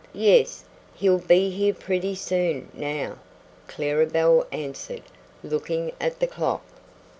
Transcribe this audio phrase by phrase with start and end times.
[0.17, 0.63] "Yes;
[0.95, 3.19] he'll be here pretty soon, now,"
[3.67, 5.03] Clara Belle answered,
[5.43, 6.63] looking at the clock.